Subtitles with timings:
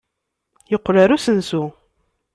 [0.71, 1.63] Yeqqel ɣer usensu.